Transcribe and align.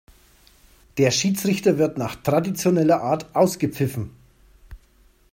Der 0.97 1.11
Schiedsrichter 1.11 1.77
wird 1.77 1.99
nach 1.99 2.15
traditioneller 2.15 3.03
Art 3.03 3.35
ausgepfiffen. 3.35 4.09